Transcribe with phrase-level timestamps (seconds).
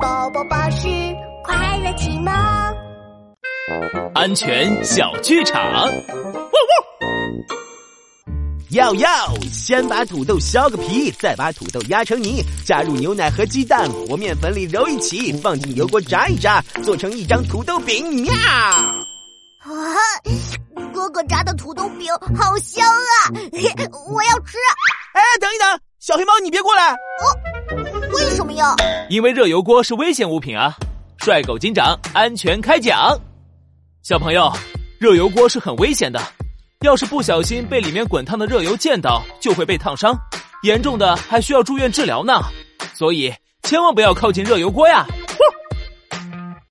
[0.00, 0.88] 宝宝巴士
[1.44, 2.32] 快乐启蒙，
[4.14, 5.62] 安全小剧场。
[5.62, 5.92] 汪汪！
[8.70, 9.08] 要要，
[9.52, 18.22] 先把土豆削个皮，再把土豆压成泥，加入牛奶和鸡蛋和面粉里揉一起，放进油锅炸一炸，做成一张土豆饼。
[18.22, 18.32] 喵！
[18.34, 19.96] 啊，
[20.92, 23.30] 哥哥炸的土豆饼好香啊！
[24.12, 24.58] 我要吃。
[25.12, 26.92] 哎，等一等，小黑猫，你别过来。
[26.92, 27.24] 哦，
[28.12, 28.25] 为什
[29.08, 30.74] 因为热油锅是危险物品啊！
[31.18, 33.18] 帅狗警长安全开讲。
[34.02, 34.52] 小朋友，
[34.98, 36.20] 热油锅是很危险的。
[36.82, 40.16] 要是不小心被里面滚烫的热油溅到，就会被烫伤，
[40.62, 42.40] 严重的还需要住院治疗呢。
[42.94, 43.32] 所以
[43.62, 45.06] 千万不要靠近热油锅呀！